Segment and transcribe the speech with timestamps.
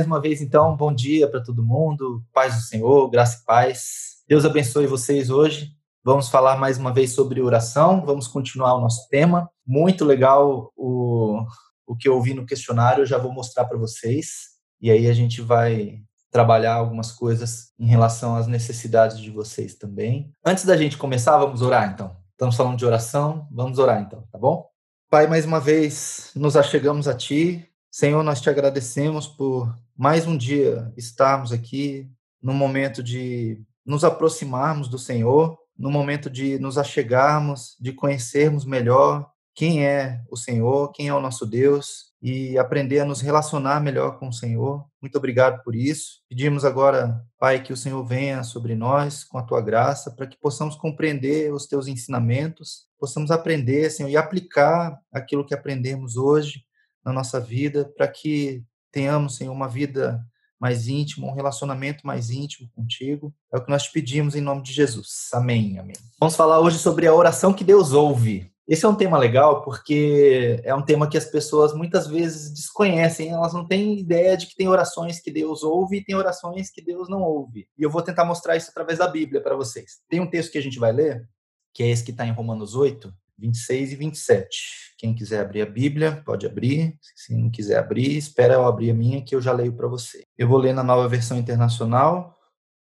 [0.00, 4.22] mais uma vez, então, bom dia para todo mundo, paz do Senhor, graça e paz.
[4.26, 5.72] Deus abençoe vocês hoje.
[6.02, 9.50] Vamos falar mais uma vez sobre oração, vamos continuar o nosso tema.
[9.66, 11.44] Muito legal o,
[11.86, 14.52] o que eu ouvi no questionário, eu já vou mostrar para vocês.
[14.80, 15.98] E aí a gente vai
[16.30, 20.32] trabalhar algumas coisas em relação às necessidades de vocês também.
[20.42, 22.16] Antes da gente começar, vamos orar então.
[22.30, 24.66] Estamos falando de oração, vamos orar então, tá bom?
[25.10, 27.70] Pai, mais uma vez nos achegamos a Ti.
[27.90, 32.10] Senhor, nós te agradecemos por mais um dia estarmos aqui
[32.42, 39.30] no momento de nos aproximarmos do Senhor, no momento de nos achegarmos, de conhecermos melhor
[39.54, 44.18] quem é o Senhor, quem é o nosso Deus e aprender a nos relacionar melhor
[44.18, 44.86] com o Senhor.
[45.02, 46.22] Muito obrigado por isso.
[46.30, 50.40] Pedimos agora, Pai, que o Senhor venha sobre nós com a tua graça, para que
[50.40, 56.64] possamos compreender os teus ensinamentos, possamos aprender, Senhor, e aplicar aquilo que aprendemos hoje
[57.04, 60.24] na nossa vida, para que tenhamos, Senhor, uma vida
[60.60, 63.34] mais íntima, um relacionamento mais íntimo contigo.
[63.52, 65.28] É o que nós te pedimos em nome de Jesus.
[65.32, 65.96] Amém, amém.
[66.18, 68.52] Vamos falar hoje sobre a oração que Deus ouve.
[68.68, 73.30] Esse é um tema legal porque é um tema que as pessoas muitas vezes desconhecem,
[73.30, 76.80] elas não têm ideia de que tem orações que Deus ouve e tem orações que
[76.80, 77.66] Deus não ouve.
[77.76, 79.98] E eu vou tentar mostrar isso através da Bíblia para vocês.
[80.08, 81.28] Tem um texto que a gente vai ler,
[81.74, 84.58] que é esse que está em Romanos 8, 26 e 27.
[84.98, 86.98] Quem quiser abrir a Bíblia, pode abrir.
[87.16, 90.24] Se não quiser abrir, espera eu abrir a minha que eu já leio para você.
[90.36, 92.36] Eu vou ler na nova versão internacional.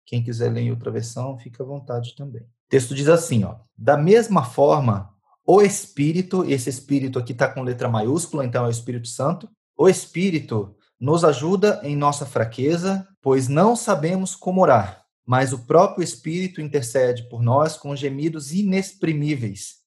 [0.05, 2.41] Quem quiser ler em outra versão, fica à vontade também.
[2.41, 5.09] O texto diz assim, ó: Da mesma forma,
[5.45, 9.49] o Espírito, esse Espírito aqui está com letra maiúscula, então é o Espírito Santo.
[9.77, 16.03] O Espírito nos ajuda em nossa fraqueza, pois não sabemos como orar, mas o próprio
[16.03, 19.80] Espírito intercede por nós com gemidos inexprimíveis.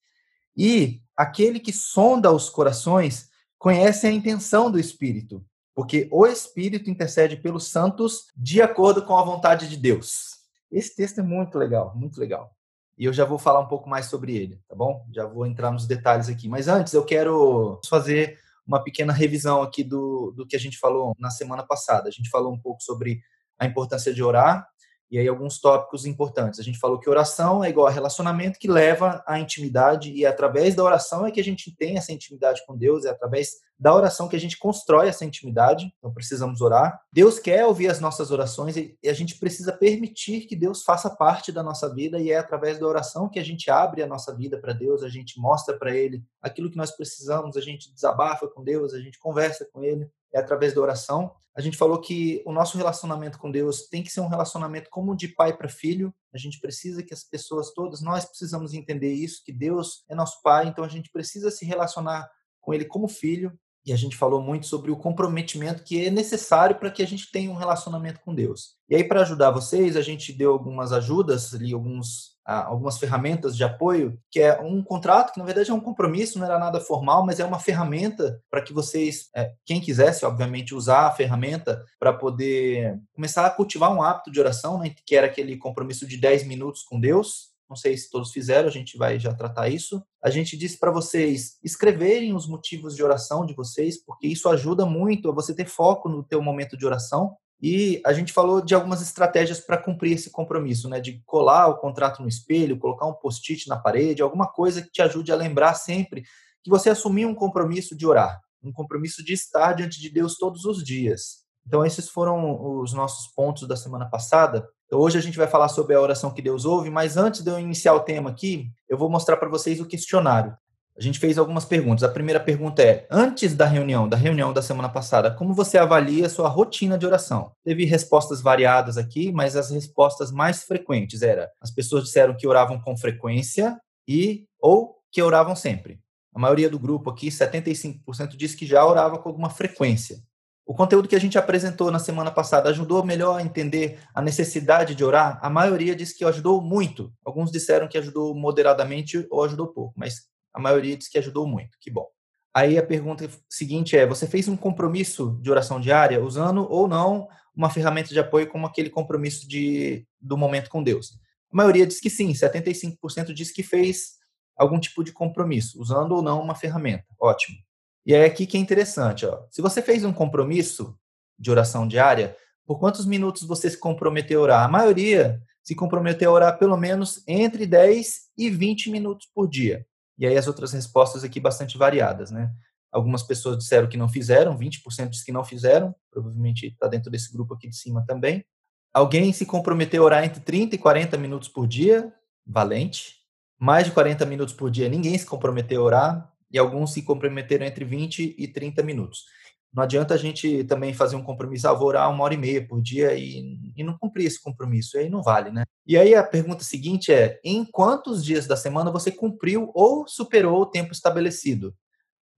[0.56, 5.44] E aquele que sonda os corações conhece a intenção do Espírito,
[5.75, 10.37] porque o Espírito intercede pelos santos de acordo com a vontade de Deus.
[10.70, 12.54] Esse texto é muito legal, muito legal
[12.97, 15.06] e eu já vou falar um pouco mais sobre ele, tá bom?
[15.12, 16.48] Já vou entrar nos detalhes aqui.
[16.48, 21.12] Mas antes, eu quero fazer uma pequena revisão aqui do, do que a gente falou
[21.19, 22.09] na semana passada.
[22.09, 23.21] A gente falou um pouco sobre
[23.59, 24.66] a importância de orar,
[25.10, 26.59] e aí alguns tópicos importantes.
[26.59, 30.28] A gente falou que oração é igual a relacionamento que leva à intimidade e é
[30.28, 33.94] através da oração é que a gente tem essa intimidade com Deus, é através da
[33.94, 35.92] oração que a gente constrói essa intimidade.
[35.98, 37.00] Então precisamos orar.
[37.12, 41.53] Deus quer ouvir as nossas orações e a gente precisa permitir que Deus faça parte
[41.53, 44.59] da nossa vida e é através da oração que a gente abre a nossa vida
[44.59, 48.62] para Deus, a gente mostra para ele aquilo que nós precisamos, a gente desabafa com
[48.62, 51.33] Deus, a gente conversa com ele é através da oração.
[51.56, 55.17] A gente falou que o nosso relacionamento com Deus tem que ser um relacionamento como
[55.17, 56.12] de pai para filho.
[56.34, 60.43] A gente precisa que as pessoas todas, nós precisamos entender isso, que Deus é nosso
[60.43, 62.28] pai, então a gente precisa se relacionar
[62.61, 63.56] com ele como filho.
[63.87, 67.31] E a gente falou muito sobre o comprometimento que é necessário para que a gente
[67.31, 68.77] tenha um relacionamento com Deus.
[68.89, 73.65] E aí, para ajudar vocês, a gente deu algumas ajudas ali, alguns algumas ferramentas de
[73.65, 77.25] apoio, que é um contrato, que na verdade é um compromisso, não era nada formal,
[77.25, 82.12] mas é uma ferramenta para que vocês, é, quem quisesse, obviamente, usar a ferramenta para
[82.12, 86.47] poder começar a cultivar um hábito de oração, né, que era aquele compromisso de 10
[86.47, 87.54] minutos com Deus.
[87.69, 90.03] Não sei se todos fizeram, a gente vai já tratar isso.
[90.22, 94.84] A gente disse para vocês escreverem os motivos de oração de vocês, porque isso ajuda
[94.84, 97.37] muito a você ter foco no teu momento de oração.
[97.66, 101.00] E a gente falou de algumas estratégias para cumprir esse compromisso, né?
[101.00, 105.00] De colar o contrato no espelho, colocar um post-it na parede, alguma coisa que te
[105.00, 106.24] ajude a lembrar sempre
[106.62, 110.66] que você assumiu um compromisso de orar, um compromisso de estar diante de Deus todos
[110.66, 111.38] os dias.
[111.66, 114.69] Então, esses foram os nossos pontos da semana passada.
[114.84, 117.50] Então, hoje a gente vai falar sobre a oração que Deus ouve, mas antes de
[117.50, 120.54] eu iniciar o tema aqui, eu vou mostrar para vocês o questionário.
[120.97, 122.05] A gente fez algumas perguntas.
[122.05, 126.27] A primeira pergunta é: antes da reunião, da reunião da semana passada, como você avalia
[126.27, 127.50] a sua rotina de oração?
[127.65, 132.80] Teve respostas variadas aqui, mas as respostas mais frequentes era: as pessoas disseram que oravam
[132.80, 133.77] com frequência
[134.07, 135.98] e ou que oravam sempre.
[136.33, 140.18] A maioria do grupo aqui, 75%, disse que já orava com alguma frequência.
[140.66, 144.95] O conteúdo que a gente apresentou na semana passada ajudou melhor a entender a necessidade
[144.95, 145.39] de orar?
[145.42, 147.13] A maioria disse que ajudou muito.
[147.24, 150.22] Alguns disseram que ajudou moderadamente ou ajudou pouco, mas
[150.54, 151.77] a maioria diz que ajudou muito.
[151.80, 152.06] Que bom.
[152.54, 157.28] Aí a pergunta seguinte é: você fez um compromisso de oração diária usando ou não
[157.54, 161.18] uma ferramenta de apoio como aquele compromisso de, do momento com Deus?
[161.53, 164.15] A maioria diz que sim, 75% diz que fez
[164.56, 167.04] algum tipo de compromisso, usando ou não uma ferramenta.
[167.21, 167.59] Ótimo.
[168.06, 169.42] E aí aqui que é interessante, ó.
[169.51, 170.97] Se você fez um compromisso
[171.39, 172.36] de oração diária,
[172.66, 174.65] por quantos minutos você se comprometeu a orar?
[174.65, 179.86] A maioria se comprometeu a orar pelo menos entre 10 e 20 minutos por dia.
[180.19, 182.51] E aí as outras respostas aqui bastante variadas, né?
[182.93, 187.33] Algumas pessoas disseram que não fizeram, 20% disse que não fizeram, provavelmente está dentro desse
[187.33, 188.45] grupo aqui de cima também.
[188.93, 192.13] Alguém se comprometeu a orar entre 30 e 40 minutos por dia,
[192.47, 193.16] valente.
[193.59, 197.66] Mais de 40 minutos por dia, ninguém se comprometeu a orar, e alguns se comprometeram
[197.66, 199.25] entre 20 e 30 minutos.
[199.74, 202.65] Não adianta a gente também fazer um compromisso, ah, vou orar uma hora e meia
[202.65, 205.65] por dia e, e não cumprir esse compromisso, aí não vale, né?
[205.84, 210.62] E aí a pergunta seguinte é, em quantos dias da semana você cumpriu ou superou
[210.62, 211.74] o tempo estabelecido?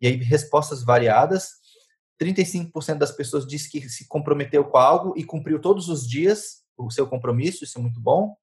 [0.01, 1.51] E aí respostas variadas,
[2.21, 6.91] 35% das pessoas diz que se comprometeu com algo e cumpriu todos os dias o
[6.91, 8.35] seu compromisso, isso é muito bom.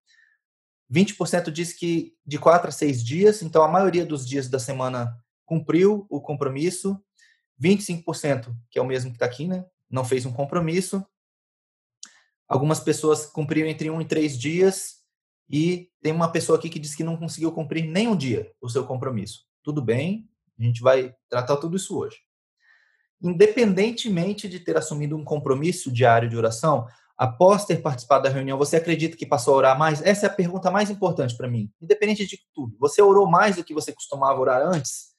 [0.92, 5.16] 20% diz que de 4 a 6 dias, então a maioria dos dias da semana
[5.46, 7.00] cumpriu o compromisso.
[7.62, 9.66] 25%, que é o mesmo que está aqui, né?
[9.90, 11.06] Não fez um compromisso.
[12.48, 15.04] Algumas pessoas cumpriram entre um e três dias.
[15.50, 18.70] E tem uma pessoa aqui que disse que não conseguiu cumprir nem um dia o
[18.70, 19.46] seu compromisso.
[19.62, 20.28] Tudo bem,
[20.60, 22.18] a gente vai tratar tudo isso hoje.
[23.22, 28.78] Independentemente de ter assumido um compromisso diário de oração, após ter participado da reunião, você
[28.78, 30.02] acredita que passou a orar mais?
[30.02, 31.72] Essa é a pergunta mais importante para mim.
[31.82, 35.12] Independente de tudo, você orou mais do que você costumava orar antes?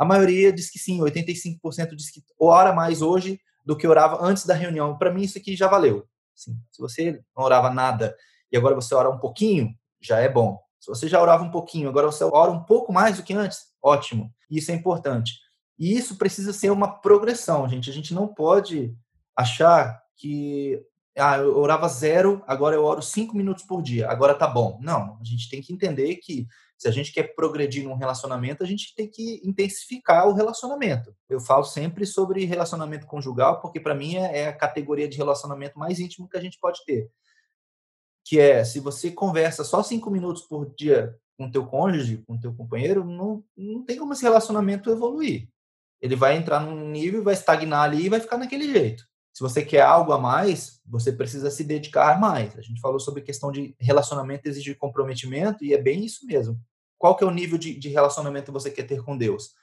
[0.00, 4.46] A maioria diz que sim, 85% diz que ora mais hoje do que orava antes
[4.46, 4.96] da reunião.
[4.96, 6.08] Para mim, isso aqui já valeu.
[6.34, 8.16] Assim, se você não orava nada
[8.50, 10.58] e agora você ora um pouquinho, já é bom.
[10.80, 13.66] Se você já orava um pouquinho, agora você ora um pouco mais do que antes,
[13.82, 14.32] ótimo.
[14.50, 15.34] Isso é importante.
[15.78, 17.90] E isso precisa ser uma progressão, gente.
[17.90, 18.96] A gente não pode
[19.36, 20.82] achar que
[21.14, 24.78] ah, eu orava zero, agora eu oro cinco minutos por dia, agora tá bom.
[24.80, 26.46] Não, a gente tem que entender que
[26.80, 31.14] se a gente quer progredir num relacionamento, a gente tem que intensificar o relacionamento.
[31.28, 35.78] Eu falo sempre sobre relacionamento conjugal, porque para mim é, é a categoria de relacionamento
[35.78, 37.10] mais íntimo que a gente pode ter.
[38.24, 42.54] Que é, se você conversa só cinco minutos por dia com teu cônjuge, com teu
[42.54, 45.50] companheiro, não, não tem como esse relacionamento evoluir.
[46.00, 49.04] Ele vai entrar num nível, vai estagnar ali e vai ficar naquele jeito.
[49.34, 52.56] Se você quer algo a mais, você precisa se dedicar mais.
[52.56, 56.58] A gente falou sobre questão de relacionamento exigir comprometimento e é bem isso mesmo
[57.00, 59.54] qual que é o nível de, de relacionamento que você quer ter com Deus?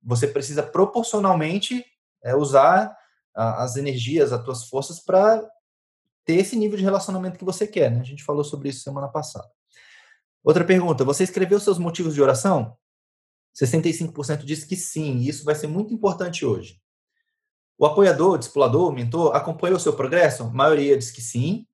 [0.00, 1.84] Você precisa proporcionalmente
[2.22, 2.96] é, usar
[3.34, 5.44] a, as energias, as tuas forças para
[6.24, 7.90] ter esse nível de relacionamento que você quer.
[7.90, 7.98] Né?
[8.00, 9.50] A gente falou sobre isso semana passada.
[10.44, 12.76] Outra pergunta: você escreveu seus motivos de oração?
[13.60, 16.80] 65% diz que sim, e isso vai ser muito importante hoje.
[17.76, 20.44] O apoiador, o discipulador, o mentor, acompanhou o seu progresso?
[20.44, 21.66] A maioria diz que sim.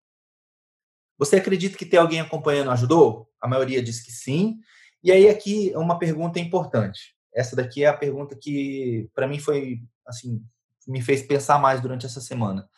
[1.19, 3.29] Você acredita que ter alguém acompanhando ajudou?
[3.39, 4.59] A maioria diz que sim.
[5.03, 7.15] E aí aqui é uma pergunta importante.
[7.35, 10.43] Essa daqui é a pergunta que para mim foi assim,
[10.87, 12.69] me fez pensar mais durante essa semana.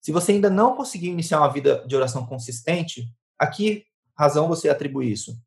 [0.00, 3.06] Se você ainda não conseguiu iniciar uma vida de oração consistente,
[3.38, 3.84] aqui
[4.16, 5.38] razão você atribui isso?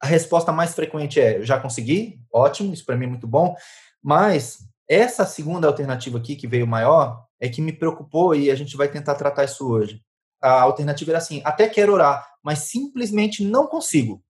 [0.00, 3.54] A resposta mais frequente é: já consegui, ótimo, isso para mim é muito bom.
[4.02, 4.58] Mas
[4.88, 8.88] essa segunda alternativa aqui, que veio maior, é que me preocupou e a gente vai
[8.88, 10.02] tentar tratar isso hoje.
[10.42, 14.22] A alternativa era assim: até quero orar, mas simplesmente não consigo.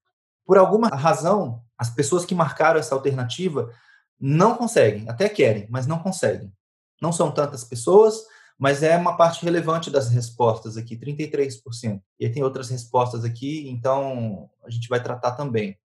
[0.45, 3.73] Por alguma razão, as pessoas que marcaram essa alternativa
[4.21, 6.53] não conseguem, até querem, mas não conseguem.
[7.01, 8.23] Não são tantas pessoas,
[8.59, 12.01] mas é uma parte relevante das respostas aqui, 33%.
[12.21, 15.77] E aí tem outras respostas aqui, então a gente vai tratar também.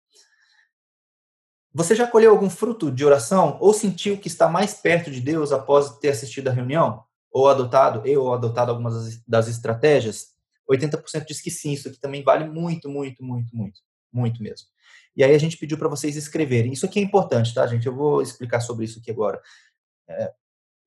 [1.73, 5.51] Você já colheu algum fruto de oração ou sentiu que está mais perto de Deus
[5.51, 7.03] após ter assistido a reunião?
[7.31, 10.33] Ou adotado, eu ou adotado algumas das estratégias?
[10.69, 14.67] 80% diz que sim, isso aqui também vale muito, muito, muito, muito muito mesmo.
[15.15, 16.71] E aí a gente pediu para vocês escreverem.
[16.71, 17.85] Isso aqui é importante, tá, gente?
[17.85, 19.41] Eu vou explicar sobre isso aqui agora.
[20.07, 20.31] É,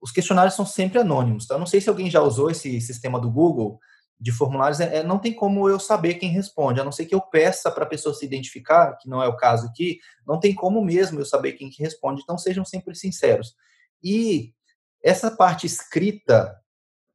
[0.01, 1.55] os questionários são sempre anônimos, tá?
[1.55, 3.79] Eu não sei se alguém já usou esse sistema do Google
[4.19, 7.15] de formulários, é, é não tem como eu saber quem responde, a não ser que
[7.15, 10.55] eu peça para a pessoa se identificar, que não é o caso aqui, não tem
[10.55, 13.55] como mesmo eu saber quem que responde, então sejam sempre sinceros.
[14.03, 14.55] E
[15.03, 16.57] essa parte escrita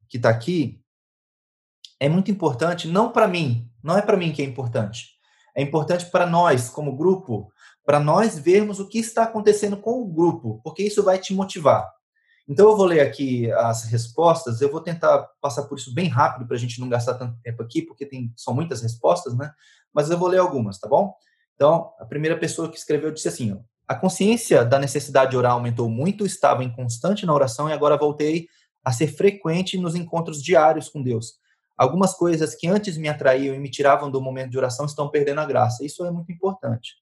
[0.08, 0.82] que está aqui
[1.98, 5.17] é muito importante, não para mim, não é para mim que é importante
[5.58, 7.52] é importante para nós, como grupo,
[7.84, 11.84] para nós vermos o que está acontecendo com o grupo, porque isso vai te motivar.
[12.48, 16.46] Então, eu vou ler aqui as respostas, eu vou tentar passar por isso bem rápido
[16.46, 19.50] para a gente não gastar tanto tempo aqui, porque tem, são muitas respostas, né?
[19.92, 21.12] Mas eu vou ler algumas, tá bom?
[21.56, 23.56] Então, a primeira pessoa que escreveu disse assim: ó,
[23.88, 27.96] a consciência da necessidade de orar aumentou muito, estava em constante na oração e agora
[27.96, 28.46] voltei
[28.84, 31.37] a ser frequente nos encontros diários com Deus
[31.78, 35.40] algumas coisas que antes me atraíam e me tiravam do momento de oração estão perdendo
[35.40, 35.84] a graça.
[35.84, 36.96] Isso é muito importante.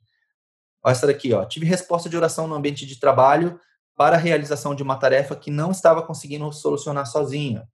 [0.84, 1.44] Olha essa daqui, ó.
[1.46, 3.58] Tive resposta de oração no ambiente de trabalho
[3.96, 7.66] para a realização de uma tarefa que não estava conseguindo solucionar sozinha.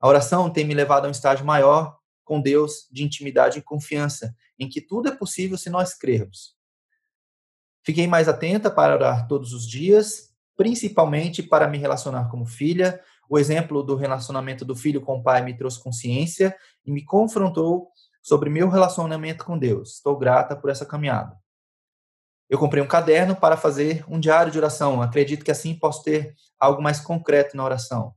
[0.00, 4.34] A oração tem me levado a um estágio maior com Deus de intimidade e confiança,
[4.58, 6.56] em que tudo é possível se nós crermos.
[7.84, 13.00] Fiquei mais atenta para orar todos os dias, principalmente para me relacionar como filha.
[13.30, 16.52] O exemplo do relacionamento do filho com o pai me trouxe consciência
[16.84, 17.88] e me confrontou
[18.20, 19.94] sobre meu relacionamento com Deus.
[19.94, 21.38] Estou grata por essa caminhada.
[22.48, 25.00] Eu comprei um caderno para fazer um diário de oração.
[25.00, 28.12] Acredito que assim posso ter algo mais concreto na oração.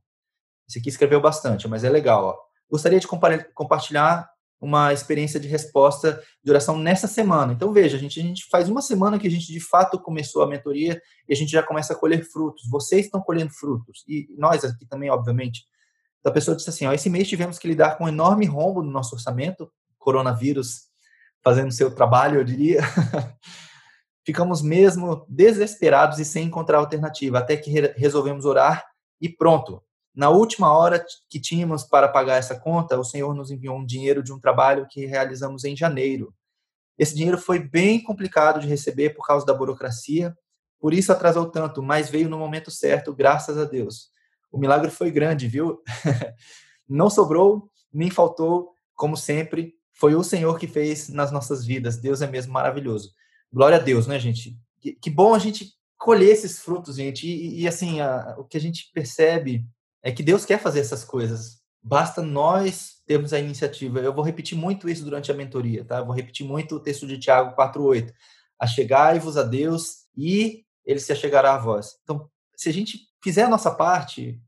[0.68, 2.24] Esse aqui escreveu bastante, mas é legal.
[2.24, 2.36] Ó.
[2.68, 4.28] Gostaria de compartilhar
[4.64, 7.52] uma experiência de resposta de oração nessa semana.
[7.52, 10.42] Então, veja, a gente, a gente faz uma semana que a gente de fato começou
[10.42, 12.66] a mentoria e a gente já começa a colher frutos.
[12.70, 14.02] Vocês estão colhendo frutos.
[14.08, 15.66] E nós aqui também, obviamente.
[16.18, 18.82] Então, a pessoa disse assim: ó, esse mês tivemos que lidar com um enorme rombo
[18.82, 20.88] no nosso orçamento, coronavírus
[21.42, 22.80] fazendo seu trabalho, eu diria.
[24.24, 28.82] Ficamos mesmo desesperados e sem encontrar alternativa, até que re resolvemos orar
[29.20, 29.82] e pronto.
[30.14, 34.22] Na última hora que tínhamos para pagar essa conta, o Senhor nos enviou um dinheiro
[34.22, 36.32] de um trabalho que realizamos em janeiro.
[36.96, 40.36] Esse dinheiro foi bem complicado de receber por causa da burocracia,
[40.78, 44.10] por isso atrasou tanto, mas veio no momento certo, graças a Deus.
[44.52, 45.82] O milagre foi grande, viu?
[46.88, 51.96] Não sobrou, nem faltou, como sempre, foi o Senhor que fez nas nossas vidas.
[51.96, 53.12] Deus é mesmo maravilhoso.
[53.52, 54.56] Glória a Deus, né, gente?
[54.80, 57.26] Que, bom a gente colher esses frutos, gente.
[57.26, 59.64] E, e assim, a, o que a gente percebe
[60.04, 61.62] é que Deus quer fazer essas coisas.
[61.82, 64.00] Basta nós termos a iniciativa.
[64.00, 65.98] Eu vou repetir muito isso durante a mentoria, tá?
[65.98, 68.12] Eu vou repetir muito o texto de Tiago 4:8.
[68.60, 71.98] Achegai-vos a Deus e ele se achegará a vós.
[72.02, 74.38] Então, se a gente fizer a nossa parte,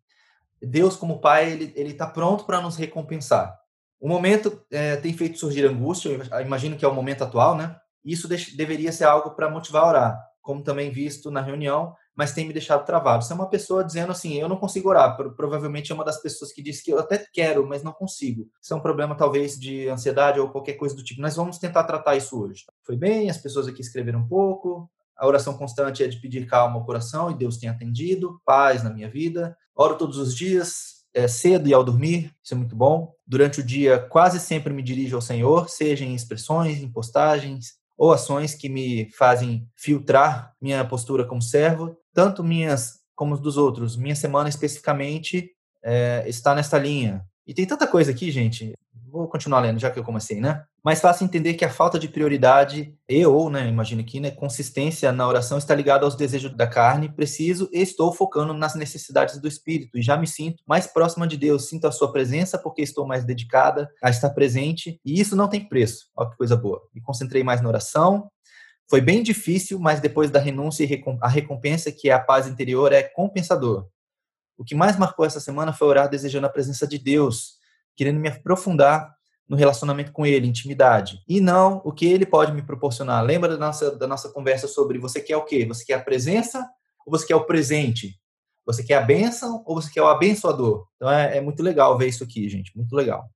[0.60, 3.58] Deus como Pai, ele ele está pronto para nos recompensar.
[3.98, 7.74] O momento é, tem feito surgir angústia, eu imagino que é o momento atual, né?
[8.04, 12.46] Isso deveria ser algo para motivar a orar, como também visto na reunião, mas tem
[12.46, 13.22] me deixado travado.
[13.22, 15.16] Você é uma pessoa dizendo assim, eu não consigo orar.
[15.36, 18.48] Provavelmente é uma das pessoas que diz que eu até quero, mas não consigo.
[18.60, 21.20] Isso é um problema talvez de ansiedade ou qualquer coisa do tipo.
[21.20, 22.64] Nós vamos tentar tratar isso hoje.
[22.84, 24.90] Foi bem, as pessoas aqui escreveram um pouco.
[25.14, 28.90] A oração constante é de pedir calma ao coração e Deus tem atendido, paz na
[28.90, 29.56] minha vida.
[29.74, 33.12] Oro todos os dias, é, cedo e ao dormir, isso é muito bom.
[33.26, 38.12] Durante o dia, quase sempre me dirijo ao Senhor, seja em expressões, em postagens, ou
[38.12, 43.94] ações que me fazem filtrar minha postura como servo, tanto minhas como dos outros.
[43.94, 45.50] Minha semana especificamente
[45.84, 47.22] é, está nesta linha.
[47.46, 48.72] E tem tanta coisa aqui, gente.
[49.12, 50.64] Vou continuar lendo, já que eu comecei, né?
[50.82, 55.12] Mais fácil entender que a falta de prioridade e ou, né, imagino que, né, consistência
[55.12, 57.12] na oração está ligada aos desejos da carne.
[57.12, 61.36] Preciso e estou focando nas necessidades do espírito e já me sinto mais próxima de
[61.36, 61.68] Deus.
[61.68, 65.68] Sinto a sua presença porque estou mais dedicada a estar presente e isso não tem
[65.68, 66.06] preço.
[66.16, 66.80] Olha que coisa boa.
[66.94, 68.28] Me concentrei mais na oração.
[68.88, 70.86] Foi bem difícil, mas depois da renúncia
[71.20, 73.88] a recompensa que é a paz interior é compensador.
[74.56, 77.56] O que mais marcou essa semana foi orar desejando a presença de Deus
[77.96, 79.16] querendo me aprofundar
[79.48, 81.22] no relacionamento com ele, intimidade.
[81.26, 83.24] E não o que ele pode me proporcionar.
[83.24, 85.64] Lembra da nossa, da nossa conversa sobre você quer o quê?
[85.66, 86.68] Você quer a presença
[87.06, 88.20] ou você quer o presente?
[88.66, 90.86] Você quer a bênção ou você quer o abençoador?
[90.96, 92.76] Então é, é muito legal ver isso aqui, gente.
[92.76, 93.30] Muito legal.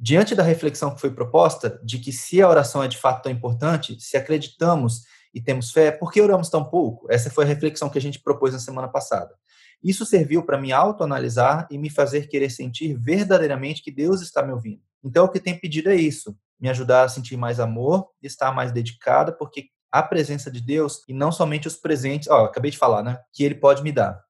[0.00, 3.32] Diante da reflexão que foi proposta, de que se a oração é de fato tão
[3.32, 5.02] importante, se acreditamos
[5.34, 7.10] e temos fé, por que oramos tão pouco?
[7.10, 9.34] Essa foi a reflexão que a gente propôs na semana passada.
[9.82, 14.52] Isso serviu para me autoanalisar e me fazer querer sentir verdadeiramente que Deus está me
[14.52, 14.82] ouvindo.
[15.02, 18.72] Então, o que tem pedido é isso: me ajudar a sentir mais amor, estar mais
[18.72, 23.02] dedicada, porque a presença de Deus e não somente os presentes, ó, acabei de falar,
[23.02, 23.18] né?
[23.32, 24.20] Que Ele pode me dar.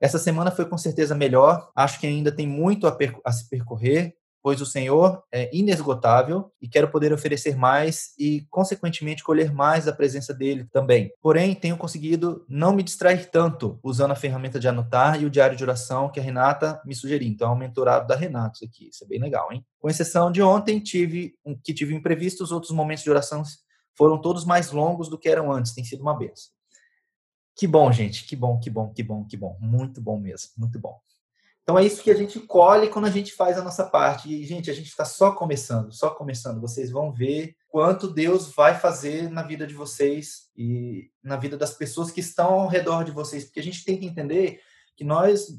[0.00, 1.70] Essa semana foi com certeza melhor.
[1.74, 4.14] Acho que ainda tem muito a, a se percorrer,
[4.46, 9.92] pois o Senhor é inesgotável e quero poder oferecer mais e, consequentemente, colher mais da
[9.92, 11.10] presença dele também.
[11.20, 15.56] Porém, tenho conseguido não me distrair tanto usando a ferramenta de anotar e o diário
[15.56, 17.26] de oração que a Renata me sugeriu.
[17.26, 18.88] Então, é um mentorado da Renata, isso aqui.
[18.88, 19.66] Isso é bem legal, hein?
[19.80, 21.34] Com exceção de ontem, tive
[21.64, 23.42] que tive imprevistos, outros momentos de oração
[23.96, 25.74] foram todos mais longos do que eram antes.
[25.74, 26.52] Tem sido uma benção.
[27.56, 28.24] Que bom, gente.
[28.24, 29.58] Que bom, que bom, que bom, que bom.
[29.60, 30.50] Muito bom mesmo.
[30.56, 31.00] Muito bom.
[31.66, 34.32] Então é isso que a gente colhe quando a gente faz a nossa parte.
[34.32, 36.60] E, gente, a gente está só começando, só começando.
[36.60, 41.74] Vocês vão ver quanto Deus vai fazer na vida de vocês e na vida das
[41.74, 43.44] pessoas que estão ao redor de vocês.
[43.44, 44.60] Porque a gente tem que entender
[44.96, 45.58] que nós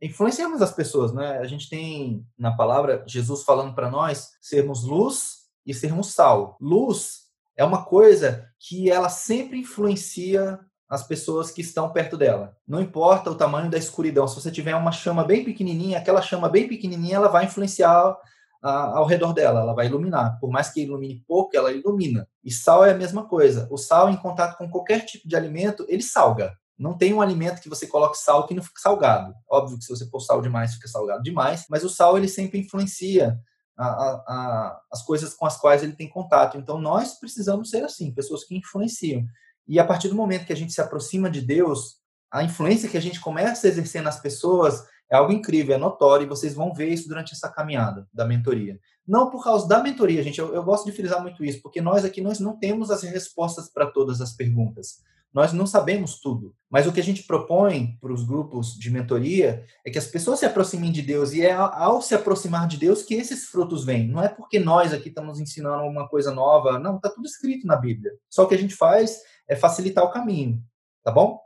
[0.00, 1.38] influenciamos as pessoas, né?
[1.38, 6.56] A gente tem na palavra Jesus falando para nós sermos luz e sermos sal.
[6.60, 7.22] Luz
[7.56, 12.56] é uma coisa que ela sempre influencia as pessoas que estão perto dela.
[12.66, 16.48] Não importa o tamanho da escuridão, se você tiver uma chama bem pequenininha, aquela chama
[16.48, 18.16] bem pequenininha, ela vai influenciar
[18.62, 20.38] a, ao redor dela, ela vai iluminar.
[20.40, 22.26] Por mais que ilumine pouco, ela ilumina.
[22.42, 23.68] E sal é a mesma coisa.
[23.70, 26.56] O sal, em contato com qualquer tipo de alimento, ele salga.
[26.78, 29.34] Não tem um alimento que você coloque sal que não fique salgado.
[29.50, 32.60] Óbvio que se você pôr sal demais, fica salgado demais, mas o sal ele sempre
[32.60, 33.38] influencia
[33.76, 36.56] a, a, as coisas com as quais ele tem contato.
[36.56, 39.24] Então nós precisamos ser assim, pessoas que influenciam.
[39.68, 41.98] E a partir do momento que a gente se aproxima de Deus,
[42.32, 46.24] a influência que a gente começa a exercer nas pessoas é algo incrível, é notório,
[46.24, 48.78] e vocês vão ver isso durante essa caminhada da mentoria.
[49.06, 52.04] Não por causa da mentoria, gente, eu, eu gosto de frisar muito isso, porque nós
[52.04, 55.02] aqui nós não temos as respostas para todas as perguntas.
[55.32, 59.64] Nós não sabemos tudo, mas o que a gente propõe para os grupos de mentoria
[59.84, 63.02] é que as pessoas se aproximem de Deus e é ao se aproximar de Deus
[63.02, 64.08] que esses frutos vêm.
[64.08, 67.76] Não é porque nós aqui estamos ensinando uma coisa nova, não, está tudo escrito na
[67.76, 68.10] Bíblia.
[68.30, 69.18] Só que a gente faz
[69.48, 70.62] é facilitar o caminho,
[71.02, 71.40] tá bom?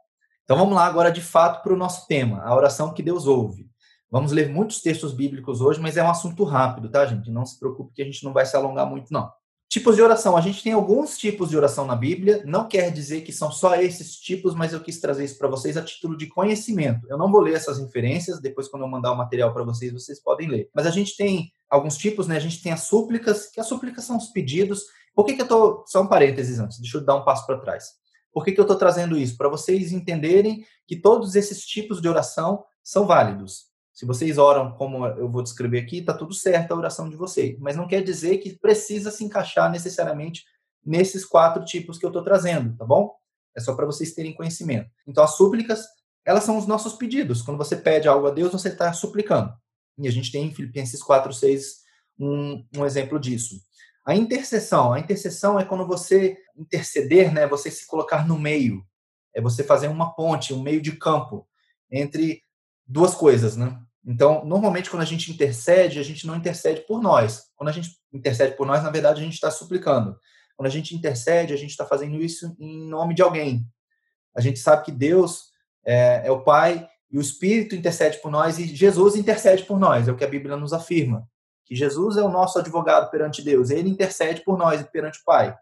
[0.44, 3.70] Então vamos lá agora de fato para o nosso tema, a oração que Deus ouve.
[4.10, 7.30] Vamos ler muitos textos bíblicos hoje, mas é um assunto rápido, tá, gente?
[7.30, 9.30] Não se preocupe que a gente não vai se alongar muito, não.
[9.72, 10.36] Tipos de oração.
[10.36, 12.42] A gente tem alguns tipos de oração na Bíblia.
[12.44, 15.78] Não quer dizer que são só esses tipos, mas eu quis trazer isso para vocês
[15.78, 17.06] a título de conhecimento.
[17.08, 18.38] Eu não vou ler essas referências.
[18.38, 20.68] Depois, quando eu mandar o material para vocês, vocês podem ler.
[20.74, 22.36] Mas a gente tem alguns tipos, né?
[22.36, 24.82] A gente tem as súplicas, que as súplicas são os pedidos.
[25.14, 25.84] Por que, que eu tô.
[25.86, 27.90] Só um parênteses antes, deixa eu dar um passo para trás.
[28.32, 29.36] Por que, que eu estou trazendo isso?
[29.36, 33.70] Para vocês entenderem que todos esses tipos de oração são válidos.
[33.92, 37.58] Se vocês oram como eu vou descrever aqui, está tudo certo a oração de vocês.
[37.58, 40.44] Mas não quer dizer que precisa se encaixar necessariamente
[40.84, 43.14] nesses quatro tipos que eu estou trazendo, tá bom?
[43.54, 44.90] É só para vocês terem conhecimento.
[45.06, 45.84] Então, as súplicas,
[46.24, 47.42] elas são os nossos pedidos.
[47.42, 49.52] Quando você pede algo a Deus, você está suplicando.
[49.98, 51.82] E a gente tem em Filipenses 4, 6
[52.18, 53.56] um, um exemplo disso.
[54.04, 54.92] A intercessão.
[54.92, 57.46] A intercessão é quando você interceder, né?
[57.46, 58.84] Você se colocar no meio.
[59.34, 61.46] É você fazer uma ponte, um meio de campo
[61.90, 62.42] entre
[62.86, 63.78] duas coisas, né?
[64.04, 67.44] Então, normalmente, quando a gente intercede, a gente não intercede por nós.
[67.54, 70.18] Quando a gente intercede por nós, na verdade, a gente está suplicando.
[70.56, 73.64] Quando a gente intercede, a gente está fazendo isso em nome de alguém.
[74.34, 75.52] A gente sabe que Deus
[75.86, 80.08] é, é, o Pai e o Espírito intercede por nós e Jesus intercede por nós.
[80.08, 81.28] É o que a Bíblia nos afirma
[81.64, 85.56] que Jesus é o nosso advogado perante Deus, ele intercede por nós perante o Pai.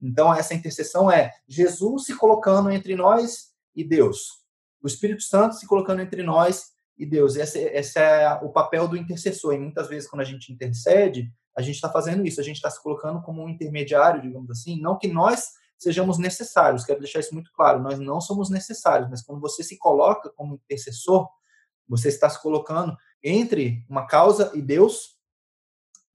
[0.00, 4.44] Então, essa intercessão é Jesus se colocando entre nós e Deus,
[4.84, 7.36] o Espírito Santo se colocando entre nós e Deus.
[7.36, 9.54] Esse, esse é o papel do intercessor.
[9.54, 12.68] E muitas vezes, quando a gente intercede, a gente está fazendo isso, a gente está
[12.68, 14.78] se colocando como um intermediário, digamos assim.
[14.78, 19.22] Não que nós sejamos necessários, quero deixar isso muito claro, nós não somos necessários, mas
[19.22, 21.28] quando você se coloca como intercessor,
[21.88, 25.13] você está se colocando entre uma causa e Deus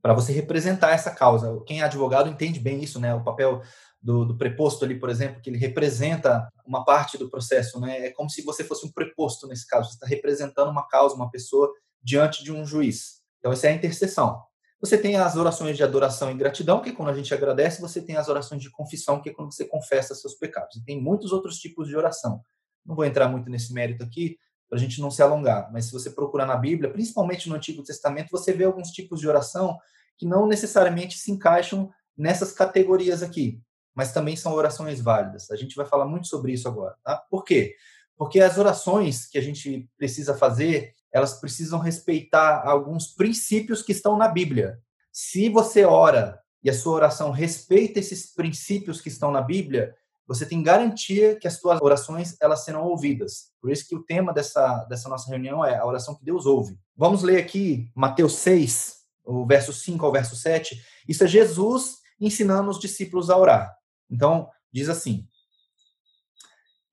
[0.01, 1.61] para você representar essa causa.
[1.65, 3.13] Quem é advogado entende bem isso, né?
[3.13, 3.61] O papel
[4.01, 8.07] do, do, preposto ali, por exemplo, que ele representa uma parte do processo, né?
[8.07, 9.89] É como se você fosse um preposto nesse caso.
[9.89, 13.21] Você está representando uma causa, uma pessoa diante de um juiz.
[13.39, 14.41] Então, essa é a intercessão.
[14.81, 17.81] Você tem as orações de adoração e gratidão, que é quando a gente agradece.
[17.81, 20.77] Você tem as orações de confissão, que é quando você confessa seus pecados.
[20.77, 22.41] E tem muitos outros tipos de oração.
[22.85, 24.37] Não vou entrar muito nesse mérito aqui,
[24.69, 25.69] para a gente não se alongar.
[25.73, 29.27] Mas se você procurar na Bíblia, principalmente no Antigo Testamento, você vê alguns tipos de
[29.27, 29.77] oração
[30.17, 33.61] que não necessariamente se encaixam nessas categorias aqui,
[33.95, 35.49] mas também são orações válidas.
[35.49, 37.17] A gente vai falar muito sobre isso agora, tá?
[37.29, 37.75] Por quê?
[38.17, 44.17] Porque as orações que a gente precisa fazer, elas precisam respeitar alguns princípios que estão
[44.17, 44.79] na Bíblia.
[45.11, 49.95] Se você ora e a sua oração respeita esses princípios que estão na Bíblia,
[50.29, 53.51] você tem garantia que as suas orações elas serão ouvidas.
[53.59, 56.77] Por isso que o tema dessa, dessa nossa reunião é a oração que Deus ouve.
[56.95, 60.79] Vamos ler aqui Mateus 6, o verso 5 ao verso 7.
[61.07, 63.75] Isso é Jesus ensinando os discípulos a orar.
[64.07, 65.27] Então, diz assim: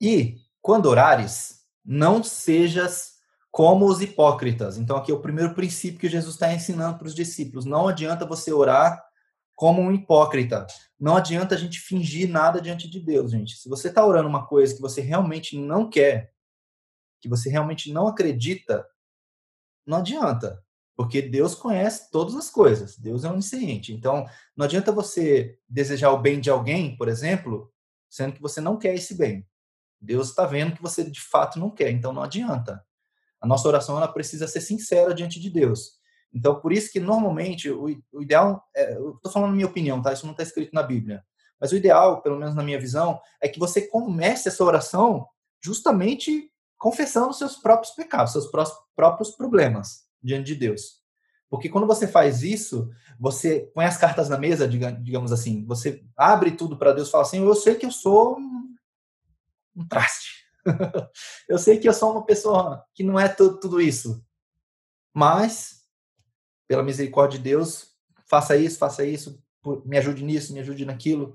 [0.01, 3.17] E quando orares, não sejas
[3.51, 4.79] como os hipócritas.
[4.79, 7.67] Então, aqui é o primeiro princípio que Jesus está ensinando para os discípulos.
[7.67, 9.06] Não adianta você orar
[9.57, 10.67] como um hipócrita.
[11.01, 13.57] Não adianta a gente fingir nada diante de Deus, gente.
[13.57, 16.31] Se você está orando uma coisa que você realmente não quer,
[17.21, 18.87] que você realmente não acredita,
[19.85, 20.63] não adianta.
[20.95, 22.97] Porque Deus conhece todas as coisas.
[22.99, 23.93] Deus é onisciente.
[23.93, 27.73] Então, não adianta você desejar o bem de alguém, por exemplo,
[28.09, 29.47] sendo que você não quer esse bem.
[30.01, 31.91] Deus está vendo que você de fato não quer.
[31.91, 32.85] Então, não adianta.
[33.41, 35.96] A nossa oração ela precisa ser sincera diante de Deus.
[36.37, 40.13] Então, por isso que normalmente o, o ideal, é, eu estou falando minha opinião, tá?
[40.13, 41.25] Isso não está escrito na Bíblia.
[41.59, 45.27] Mas o ideal, pelo menos na minha visão, é que você comece essa oração
[45.65, 48.51] justamente confessando seus próprios pecados, seus
[48.95, 51.01] próprios problemas diante de Deus.
[51.49, 56.51] Porque quando você faz isso, você põe as cartas na mesa, digamos assim, você abre
[56.51, 58.37] tudo para Deus e fala assim: Eu sei que eu sou
[59.75, 60.45] um traste.
[61.49, 64.23] eu sei que eu sou uma pessoa que não é tudo isso.
[65.15, 65.76] Mas
[66.67, 67.93] pela misericórdia de Deus,
[68.27, 69.43] faça isso, faça isso,
[69.85, 71.35] me ajude nisso, me ajude naquilo.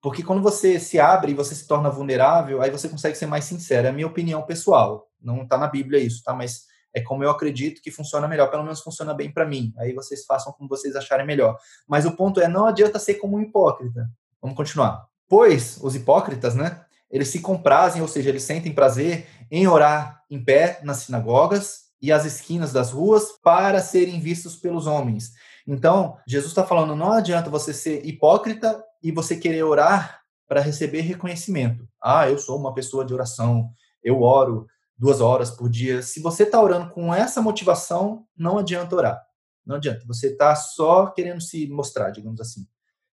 [0.00, 3.44] Porque quando você se abre e você se torna vulnerável, aí você consegue ser mais
[3.44, 3.86] sincero.
[3.86, 5.08] É a minha opinião pessoal.
[5.20, 6.34] Não está na Bíblia isso, tá?
[6.34, 8.50] Mas é como eu acredito que funciona melhor.
[8.50, 9.72] Pelo menos funciona bem para mim.
[9.78, 11.56] Aí vocês façam como vocês acharem melhor.
[11.86, 14.10] Mas o ponto é, não adianta ser como um hipócrita.
[14.40, 15.06] Vamos continuar.
[15.28, 16.84] Pois os hipócritas, né?
[17.12, 22.10] eles se comprazem, ou seja, eles sentem prazer em orar em pé nas sinagogas e
[22.10, 25.30] às esquinas das ruas para serem vistos pelos homens.
[25.66, 31.02] Então, Jesus está falando: não adianta você ser hipócrita e você querer orar para receber
[31.02, 31.88] reconhecimento.
[32.02, 33.70] Ah, eu sou uma pessoa de oração,
[34.02, 34.66] eu oro
[34.98, 36.02] duas horas por dia.
[36.02, 39.22] Se você está orando com essa motivação, não adianta orar.
[39.64, 40.04] Não adianta.
[40.06, 42.66] Você está só querendo se mostrar, digamos assim.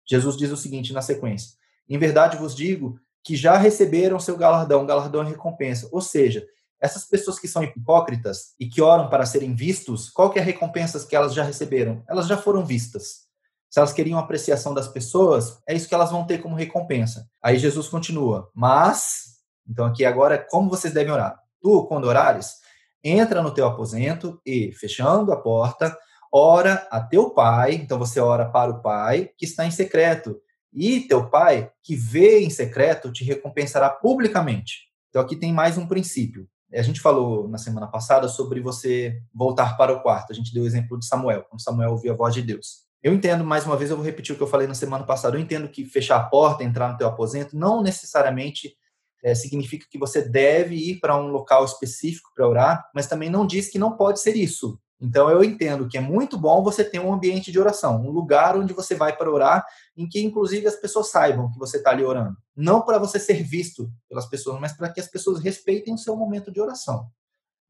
[0.06, 1.52] Jesus diz o seguinte na sequência:
[1.88, 5.88] Em verdade vos digo que já receberam seu galardão, galardão e recompensa.
[5.92, 6.46] Ou seja,
[6.82, 10.46] essas pessoas que são hipócritas e que oram para serem vistos, qual que é a
[10.46, 12.04] recompensa que elas já receberam?
[12.08, 13.28] Elas já foram vistas.
[13.70, 17.30] Se elas queriam apreciação das pessoas, é isso que elas vão ter como recompensa.
[17.42, 19.38] Aí Jesus continua, mas,
[19.68, 21.40] então aqui agora, como vocês devem orar?
[21.62, 22.56] Tu, quando orares,
[23.04, 25.96] entra no teu aposento e, fechando a porta,
[26.34, 30.40] ora a teu pai, então você ora para o pai que está em secreto,
[30.74, 34.90] e teu pai, que vê em secreto, te recompensará publicamente.
[35.10, 36.48] Então aqui tem mais um princípio.
[36.74, 40.32] A gente falou na semana passada sobre você voltar para o quarto.
[40.32, 42.88] A gente deu o exemplo de Samuel, quando Samuel ouviu a voz de Deus.
[43.02, 45.36] Eu entendo, mais uma vez, eu vou repetir o que eu falei na semana passada.
[45.36, 48.76] Eu entendo que fechar a porta, entrar no teu aposento, não necessariamente
[49.24, 53.48] é, significa que você deve ir para um local específico para orar, mas também não
[53.48, 54.80] diz que não pode ser isso.
[55.02, 58.58] Então eu entendo que é muito bom você ter um ambiente de oração, um lugar
[58.58, 62.04] onde você vai para orar, em que inclusive as pessoas saibam que você está ali
[62.04, 62.36] orando.
[62.56, 66.16] Não para você ser visto pelas pessoas, mas para que as pessoas respeitem o seu
[66.18, 67.10] momento de oração.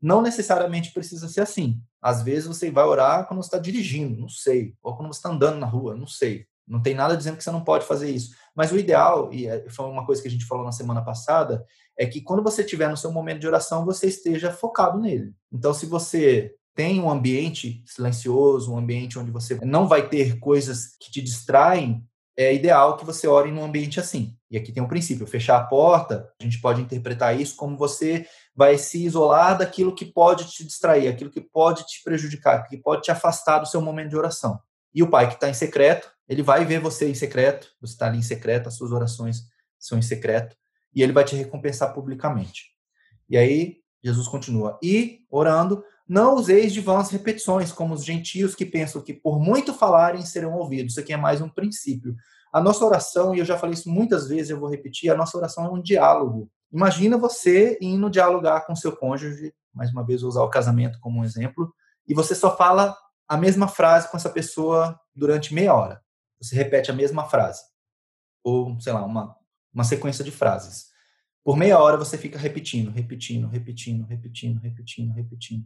[0.02, 1.80] Não necessariamente precisa ser assim.
[2.02, 5.60] Às vezes você vai orar quando está dirigindo, não sei, ou quando você está andando
[5.60, 6.48] na rua, não sei.
[6.66, 8.36] Não tem nada dizendo que você não pode fazer isso.
[8.56, 11.66] Mas o ideal, e é, foi uma coisa que a gente falou na semana passada,
[11.98, 15.34] é que quando você estiver no seu momento de oração, você esteja focado nele.
[15.52, 20.96] Então, se você tem um ambiente silencioso, um ambiente onde você não vai ter coisas
[20.98, 22.02] que te distraem,
[22.38, 24.34] é ideal que você ore num ambiente assim.
[24.50, 28.26] E aqui tem um princípio: fechar a porta, a gente pode interpretar isso como você
[28.56, 33.02] vai se isolar daquilo que pode te distrair, aquilo que pode te prejudicar, que pode
[33.02, 34.58] te afastar do seu momento de oração.
[34.96, 38.08] E o pai que está em secreto, ele vai ver você em secreto, você está
[38.08, 39.42] ali em secreto, as suas orações
[39.78, 40.56] são em secreto,
[40.96, 42.68] e ele vai te recompensar publicamente.
[43.30, 48.66] E aí, Jesus continua: e orando, não useis de vãs repetições, como os gentios que
[48.66, 50.94] pensam que por muito falarem serão ouvidos.
[50.94, 52.16] Isso aqui é mais um princípio.
[52.52, 55.38] A nossa oração, e eu já falei isso muitas vezes, eu vou repetir, a nossa
[55.38, 56.50] oração é um diálogo.
[56.74, 61.20] Imagina você indo dialogar com seu cônjuge, mais uma vez vou usar o casamento como
[61.20, 61.72] um exemplo,
[62.08, 66.02] e você só fala a mesma frase com essa pessoa durante meia hora.
[66.42, 67.62] Você repete a mesma frase.
[68.44, 69.36] Ou, sei lá, uma,
[69.72, 70.88] uma sequência de frases.
[71.44, 75.66] Por meia hora você fica repetindo, repetindo, repetindo, repetindo, repetindo, repetindo.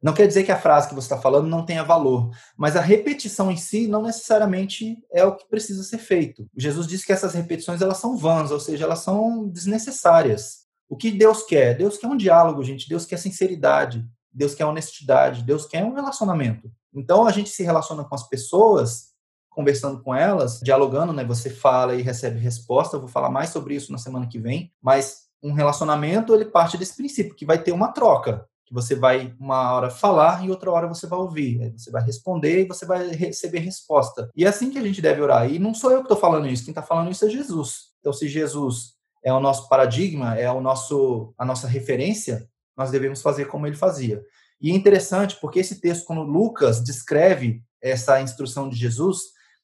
[0.00, 2.80] Não quer dizer que a frase que você está falando não tenha valor, mas a
[2.80, 6.48] repetição em si não necessariamente é o que precisa ser feito.
[6.56, 10.68] Jesus disse que essas repetições elas são vãs, ou seja, elas são desnecessárias.
[10.88, 11.76] O que Deus quer?
[11.76, 12.88] Deus quer um diálogo, gente.
[12.88, 14.06] Deus quer sinceridade.
[14.32, 15.42] Deus quer honestidade.
[15.42, 16.70] Deus quer um relacionamento.
[16.94, 19.08] Então a gente se relaciona com as pessoas,
[19.50, 21.24] conversando com elas, dialogando, né?
[21.24, 22.96] Você fala e recebe resposta.
[22.96, 24.72] Eu vou falar mais sobre isso na semana que vem.
[24.80, 29.34] Mas um relacionamento ele parte desse princípio que vai ter uma troca que você vai
[29.40, 31.62] uma hora falar e outra hora você vai ouvir.
[31.62, 34.30] Aí você vai responder e você vai receber resposta.
[34.36, 35.50] E é assim que a gente deve orar.
[35.50, 37.88] E não sou eu que estou falando isso, quem está falando isso é Jesus.
[37.98, 38.92] Então, se Jesus
[39.24, 43.74] é o nosso paradigma, é o nosso, a nossa referência, nós devemos fazer como ele
[43.74, 44.22] fazia.
[44.60, 49.20] E é interessante porque esse texto, quando Lucas descreve essa instrução de Jesus,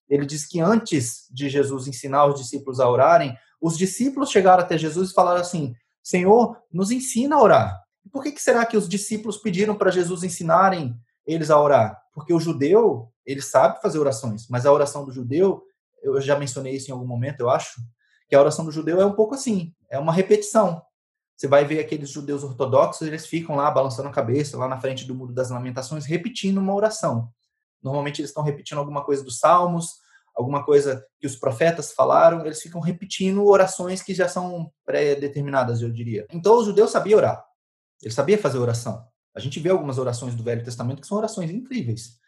[0.08, 4.78] ele diz que antes de Jesus ensinar os discípulos a orarem, os discípulos chegaram até
[4.78, 7.83] Jesus e falaram assim: Senhor, nos ensina a orar.
[8.14, 10.96] Por que, que será que os discípulos pediram para Jesus ensinarem
[11.27, 12.00] eles a orar?
[12.12, 15.64] Porque o judeu, ele sabe fazer orações, mas a oração do judeu,
[16.00, 17.81] eu já mencionei isso em algum momento, eu acho,
[18.29, 20.81] que a oração do judeu é um pouco assim, é uma repetição.
[21.37, 25.05] Você vai ver aqueles judeus ortodoxos, eles ficam lá balançando a cabeça, lá na frente
[25.05, 27.29] do muro das lamentações, repetindo uma oração.
[27.83, 29.88] Normalmente eles estão repetindo alguma coisa dos salmos,
[30.37, 35.90] alguma coisa que os profetas falaram, eles ficam repetindo orações que já são pré-determinadas, eu
[35.90, 36.29] diria.
[36.33, 37.44] Então os judeus sabiam orar.
[38.04, 39.06] Ele sabia fazer oração.
[39.34, 42.18] A gente vê algumas orações do Velho Testamento que são orações incríveis.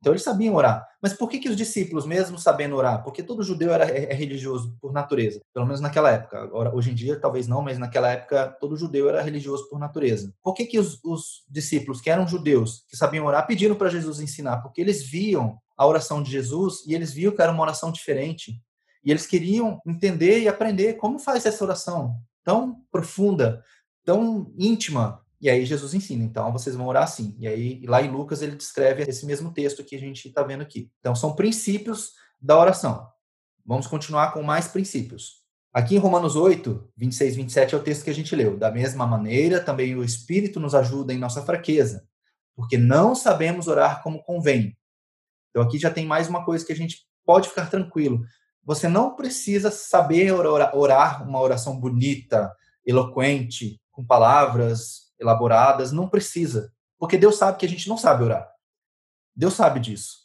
[0.00, 0.86] Então eles sabiam orar.
[1.02, 3.02] Mas por que, que os discípulos, mesmo sabendo orar?
[3.04, 6.40] Porque todo judeu era é, é religioso por natureza, pelo menos naquela época.
[6.40, 10.32] Agora, hoje em dia, talvez não, mas naquela época todo judeu era religioso por natureza.
[10.42, 14.20] Por que, que os, os discípulos, que eram judeus, que sabiam orar, pediram para Jesus
[14.20, 14.62] ensinar?
[14.62, 18.58] Porque eles viam a oração de Jesus e eles viam que era uma oração diferente.
[19.04, 23.62] E eles queriam entender e aprender como faz essa oração tão profunda,
[24.10, 25.24] tão íntima.
[25.40, 27.36] E aí Jesus ensina, então vocês vão orar assim.
[27.38, 30.62] E aí lá em Lucas ele descreve esse mesmo texto que a gente está vendo
[30.62, 30.90] aqui.
[30.98, 33.06] Então são princípios da oração.
[33.64, 35.44] Vamos continuar com mais princípios.
[35.72, 38.58] Aqui em Romanos 8, 26 27 é o texto que a gente leu.
[38.58, 42.04] Da mesma maneira, também o Espírito nos ajuda em nossa fraqueza,
[42.56, 44.76] porque não sabemos orar como convém.
[45.50, 48.22] Então aqui já tem mais uma coisa que a gente pode ficar tranquilo.
[48.64, 52.52] Você não precisa saber orar uma oração bonita,
[52.84, 56.72] eloquente, com palavras elaboradas, não precisa.
[56.98, 58.48] Porque Deus sabe que a gente não sabe orar.
[59.34, 60.20] Deus sabe disso.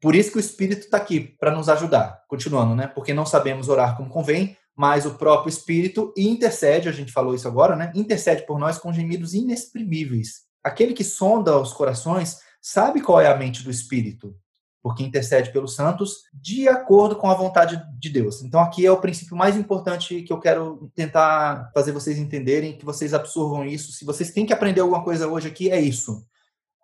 [0.00, 2.22] Por isso que o Espírito está aqui, para nos ajudar.
[2.28, 2.86] Continuando, né?
[2.86, 7.48] Porque não sabemos orar como convém, mas o próprio Espírito intercede, a gente falou isso
[7.48, 7.92] agora, né?
[7.94, 10.42] Intercede por nós com gemidos inexprimíveis.
[10.62, 14.36] Aquele que sonda os corações sabe qual é a mente do Espírito,
[14.84, 18.42] porque intercede pelos santos de acordo com a vontade de Deus.
[18.42, 22.84] Então aqui é o princípio mais importante que eu quero tentar fazer vocês entenderem, que
[22.84, 23.92] vocês absorvam isso.
[23.92, 26.22] Se vocês têm que aprender alguma coisa hoje aqui, é isso.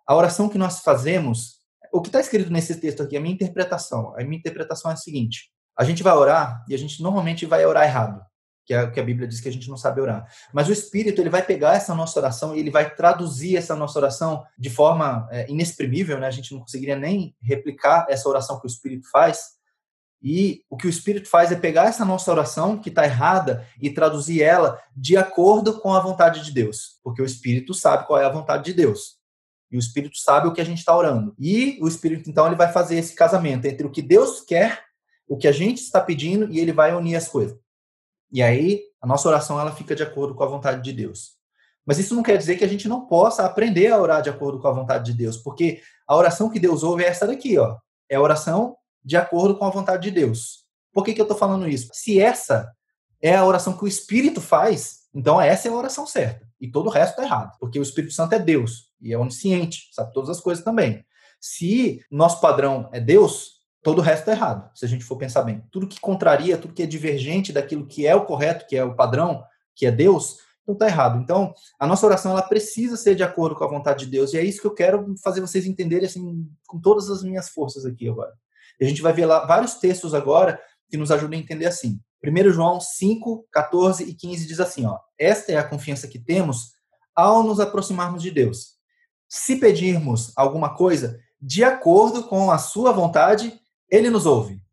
[0.07, 1.61] A oração que nós fazemos
[1.93, 4.97] o que está escrito nesse texto aqui, a minha interpretação, a minha interpretação é a
[4.97, 8.19] seguinte: a gente vai orar e a gente normalmente vai orar errado,
[8.65, 10.25] que o que a Bíblia diz que a gente não sabe orar.
[10.53, 13.99] Mas o Espírito ele vai pegar essa nossa oração e ele vai traduzir essa nossa
[13.99, 16.27] oração de forma é, inexprimível, né?
[16.27, 19.59] A gente não conseguiria nem replicar essa oração que o Espírito faz.
[20.23, 23.89] E o que o Espírito faz é pegar essa nossa oração que está errada e
[23.89, 28.25] traduzir ela de acordo com a vontade de Deus, porque o Espírito sabe qual é
[28.25, 29.19] a vontade de Deus.
[29.71, 31.33] E o Espírito sabe o que a gente está orando.
[31.39, 34.83] E o Espírito, então, ele vai fazer esse casamento entre o que Deus quer,
[35.27, 37.57] o que a gente está pedindo, e ele vai unir as coisas.
[38.31, 41.31] E aí, a nossa oração ela fica de acordo com a vontade de Deus.
[41.85, 44.59] Mas isso não quer dizer que a gente não possa aprender a orar de acordo
[44.59, 47.77] com a vontade de Deus, porque a oração que Deus ouve é essa daqui, ó.
[48.09, 50.65] É a oração de acordo com a vontade de Deus.
[50.93, 51.89] Por que, que eu estou falando isso?
[51.93, 52.71] Se essa
[53.21, 56.47] é a oração que o Espírito faz, então essa é a oração certa.
[56.59, 59.89] E todo o resto está errado, porque o Espírito Santo é Deus e é onisciente,
[59.91, 61.03] sabe todas as coisas também.
[61.39, 65.43] Se nosso padrão é Deus, todo o resto está errado, se a gente for pensar
[65.43, 65.63] bem.
[65.71, 68.95] Tudo que contraria, tudo que é divergente daquilo que é o correto, que é o
[68.95, 69.43] padrão,
[69.75, 71.19] que é Deus, então está errado.
[71.19, 74.37] Então, a nossa oração ela precisa ser de acordo com a vontade de Deus, e
[74.37, 78.07] é isso que eu quero fazer vocês entenderem assim, com todas as minhas forças aqui
[78.07, 78.33] agora.
[78.79, 81.99] E a gente vai ver lá vários textos agora que nos ajudam a entender assim.
[82.23, 86.73] 1 João 5, 14 e 15 diz assim: ó, Esta é a confiança que temos
[87.15, 88.81] ao nos aproximarmos de Deus
[89.31, 93.60] se pedirmos alguma coisa de acordo com a sua vontade,
[93.91, 94.63] ele nos ouve.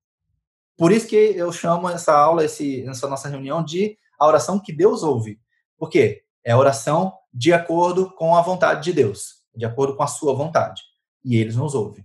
[0.77, 4.73] Por isso que eu chamo essa aula, esse, essa nossa reunião de a oração que
[4.73, 5.41] Deus ouve.
[5.77, 6.23] Por quê?
[6.45, 10.33] É a oração de acordo com a vontade de Deus, de acordo com a sua
[10.35, 10.83] vontade.
[11.25, 12.05] E eles nos ouvem.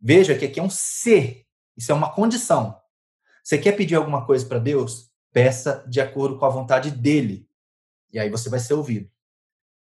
[0.00, 1.44] Veja que aqui é um ser,
[1.76, 2.78] isso é uma condição.
[3.42, 5.10] Você quer pedir alguma coisa para Deus?
[5.32, 7.48] Peça de acordo com a vontade dele.
[8.12, 9.10] E aí você vai ser ouvido.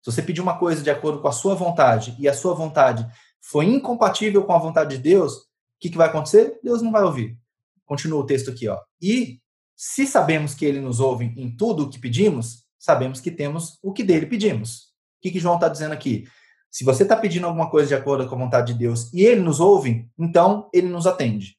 [0.01, 3.05] Se você pedir uma coisa de acordo com a sua vontade e a sua vontade
[3.41, 5.48] foi incompatível com a vontade de Deus,
[5.79, 6.59] que, que vai acontecer?
[6.63, 7.37] Deus não vai ouvir.
[7.85, 8.79] Continua o texto aqui, ó.
[9.01, 9.39] E
[9.75, 13.93] se sabemos que ele nos ouve em tudo o que pedimos, sabemos que temos o
[13.93, 14.89] que dele pedimos.
[15.17, 16.27] O que, que João está dizendo aqui?
[16.69, 19.41] Se você está pedindo alguma coisa de acordo com a vontade de Deus e ele
[19.41, 21.57] nos ouve, então ele nos atende.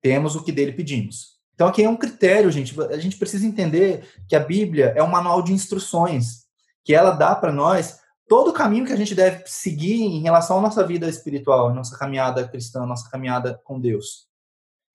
[0.00, 1.36] Temos o que dele pedimos.
[1.54, 2.80] Então aqui é um critério, gente.
[2.82, 6.46] A gente precisa entender que a Bíblia é um manual de instruções
[6.84, 10.58] que ela dá para nós todo o caminho que a gente deve seguir em relação
[10.58, 14.26] à nossa vida espiritual, nossa caminhada cristã, nossa caminhada com Deus.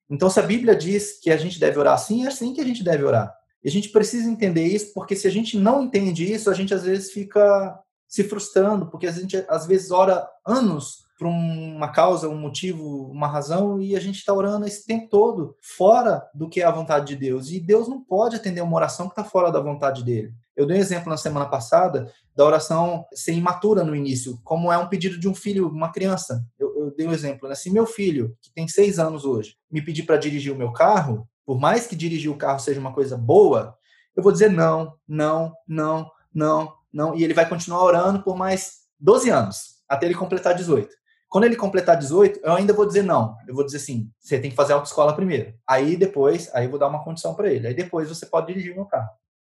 [0.10, 2.66] Então, se a Bíblia diz que a gente deve orar assim, é assim que a
[2.66, 3.34] gente deve orar.
[3.64, 6.74] E a gente precisa entender isso, porque se a gente não entende isso, a gente
[6.74, 12.28] às vezes fica se frustrando, porque a gente às vezes ora anos por uma causa,
[12.28, 16.62] um motivo, uma razão, e a gente está orando esse tempo todo fora do que
[16.62, 17.52] é a vontade de Deus.
[17.52, 20.34] E Deus não pode atender uma oração que está fora da vontade dele.
[20.56, 24.78] Eu dei um exemplo na semana passada da oração ser imatura no início, como é
[24.80, 26.44] um pedido de um filho, uma criança.
[26.58, 27.54] Eu, eu dei um exemplo, né?
[27.54, 31.30] Se meu filho, que tem seis anos hoje, me pedir para dirigir o meu carro,
[31.46, 33.78] por mais que dirigir o carro seja uma coisa boa,
[34.16, 38.88] eu vou dizer não, não, não, não, não, e ele vai continuar orando por mais
[39.00, 41.00] 12 anos, até ele completar 18.
[41.32, 43.38] Quando ele completar 18, eu ainda vou dizer não.
[43.48, 45.54] Eu vou dizer assim, você tem que fazer autoescola primeiro.
[45.66, 47.68] Aí depois, aí eu vou dar uma condição para ele.
[47.68, 49.10] Aí depois você pode dirigir meu carro.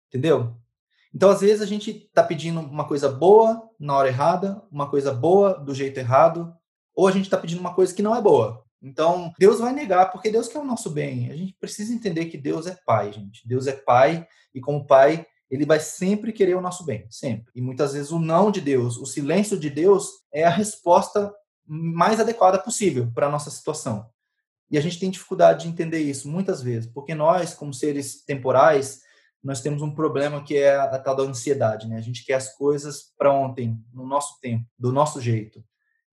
[0.07, 0.55] Entendeu?
[1.11, 5.11] Então, às vezes, a gente está pedindo uma coisa boa na hora errada, uma coisa
[5.11, 6.55] boa do jeito errado,
[6.95, 8.63] ou a gente está pedindo uma coisa que não é boa.
[8.79, 11.31] Então, Deus vai negar, porque Deus quer o nosso bem.
[11.31, 13.47] A gente precisa entender que Deus é Pai, gente.
[13.47, 17.51] Deus é Pai, e como Pai, Ele vai sempre querer o nosso bem, sempre.
[17.55, 21.33] E muitas vezes o não de Deus, o silêncio de Deus, é a resposta
[21.65, 24.09] mais adequada possível para a nossa situação.
[24.69, 29.01] E a gente tem dificuldade de entender isso muitas vezes, porque nós, como seres temporais,
[29.43, 31.97] nós temos um problema que é a, tal da ansiedade, né?
[31.97, 35.63] A gente quer as coisas para ontem, no nosso tempo, do nosso jeito.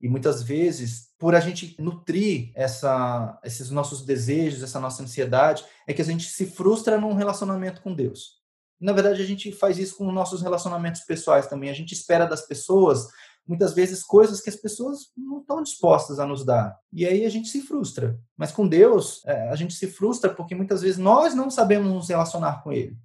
[0.00, 5.92] E muitas vezes, por a gente nutrir essa, esses nossos desejos, essa nossa ansiedade, é
[5.92, 8.40] que a gente se frustra num relacionamento com Deus.
[8.80, 11.68] Na verdade, a gente faz isso com nossos relacionamentos pessoais também.
[11.68, 13.08] A gente espera das pessoas,
[13.50, 16.78] muitas vezes, coisas que as pessoas não estão dispostas a nos dar.
[16.92, 18.16] E aí a gente se frustra.
[18.36, 22.08] Mas com Deus, é, a gente se frustra porque muitas vezes nós não sabemos nos
[22.08, 22.96] relacionar com Ele.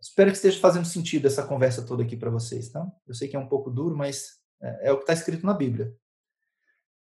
[0.00, 2.86] Espero que esteja fazendo sentido essa conversa toda aqui para vocês, tá?
[3.04, 5.52] Eu sei que é um pouco duro, mas é, é o que está escrito na
[5.52, 5.92] Bíblia.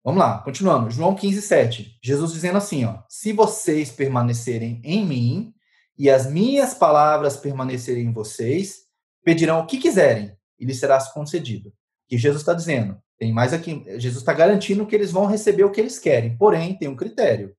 [0.01, 0.89] Vamos lá, continuando.
[0.89, 1.99] João 15, 7.
[2.01, 3.03] Jesus dizendo assim, ó.
[3.09, 5.53] Se vocês permanecerem em mim
[5.97, 8.85] e as minhas palavras permanecerem em vocês,
[9.21, 11.73] pedirão o que quiserem e lhes será concedido.
[12.09, 12.97] Que Jesus está dizendo.
[13.17, 13.85] Tem mais aqui.
[13.97, 16.35] Jesus está garantindo que eles vão receber o que eles querem.
[16.35, 17.55] Porém, tem um critério.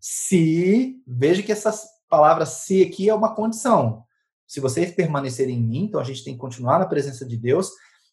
[0.00, 1.72] Se, veja que essa
[2.08, 4.02] palavra se aqui é uma condição.
[4.46, 7.70] Se vocês permanecerem em mim, então a gente tem que continuar na presença de Deus,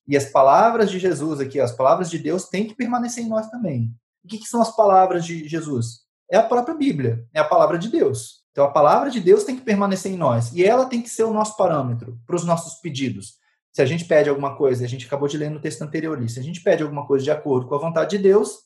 [0.07, 3.49] e as palavras de Jesus aqui, as palavras de Deus têm que permanecer em nós
[3.49, 3.91] também.
[4.23, 6.01] O que, que são as palavras de Jesus?
[6.29, 8.43] É a própria Bíblia, é a palavra de Deus.
[8.51, 11.23] Então a palavra de Deus tem que permanecer em nós e ela tem que ser
[11.23, 13.35] o nosso parâmetro para os nossos pedidos.
[13.77, 16.39] Se a gente pede alguma coisa, a gente acabou de ler no texto anterior se
[16.39, 18.63] a gente pede alguma coisa de acordo com a vontade de Deus,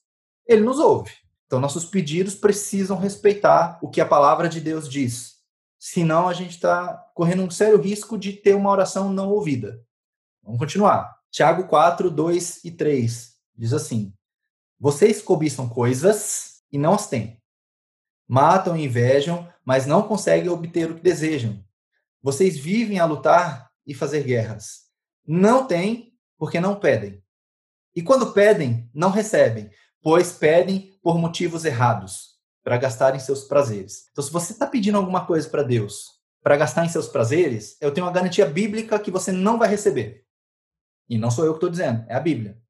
[0.47, 1.11] ele nos ouve.
[1.45, 5.33] Então nossos pedidos precisam respeitar o que a palavra de Deus diz.
[5.77, 9.85] Senão a gente está correndo um sério risco de ter uma oração não ouvida.
[10.41, 11.13] Vamos continuar.
[11.29, 14.13] Tiago 4, 2 e 3 diz assim:
[14.79, 17.37] Vocês cobiçam coisas e não as têm.
[18.29, 21.61] Matam e invejam, mas não conseguem obter o que desejam.
[22.23, 24.89] Vocês vivem a lutar e fazer guerras.
[25.33, 27.23] Não têm porque não pedem.
[27.95, 34.09] E quando pedem, não recebem, pois pedem por motivos errados, para gastar em seus prazeres.
[34.11, 36.07] Então, se você está pedindo alguma coisa para Deus,
[36.43, 40.25] para gastar em seus prazeres, eu tenho uma garantia bíblica que você não vai receber.
[41.07, 42.61] E não sou eu que estou dizendo, é a Bíblia.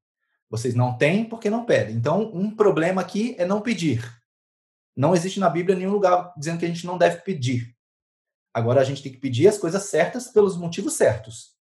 [0.47, 1.95] Vocês não têm porque não pedem.
[1.95, 4.07] Então, um problema aqui é não pedir.
[4.95, 7.75] Não existe na Bíblia nenhum lugar dizendo que a gente não deve pedir.
[8.53, 11.59] Agora a gente tem que pedir as coisas certas pelos motivos certos.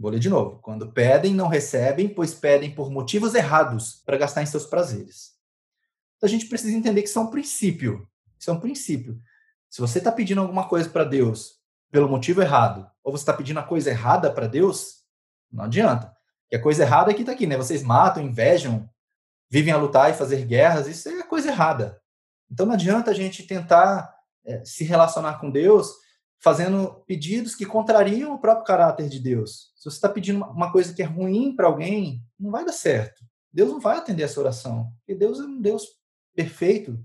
[0.00, 0.58] Vou ler de novo.
[0.62, 5.32] Quando pedem, não recebem, pois pedem por motivos errados para gastar em seus prazeres.
[6.16, 8.08] Então a gente precisa entender que isso é um princípio.
[8.38, 9.20] Isso é um princípio.
[9.68, 11.60] Se você está pedindo alguma coisa para Deus
[11.90, 15.02] pelo motivo errado, ou você está pedindo a coisa errada para Deus,
[15.52, 16.16] não adianta.
[16.48, 17.58] Que a coisa errada é que está aqui, né?
[17.58, 18.88] Vocês matam, invejam,
[19.50, 22.00] vivem a lutar e fazer guerras, isso é coisa errada.
[22.50, 24.14] Então não adianta a gente tentar
[24.46, 25.92] é, se relacionar com Deus
[26.40, 29.72] fazendo pedidos que contrariam o próprio caráter de Deus.
[29.76, 33.22] Se você está pedindo uma coisa que é ruim para alguém, não vai dar certo.
[33.52, 35.86] Deus não vai atender essa oração, porque Deus é um Deus
[36.34, 36.98] perfeito.